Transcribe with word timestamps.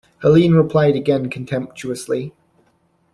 Helene 0.23 0.53
replied 0.55 0.95
again 0.95 1.29
contemptuously. 1.29 2.33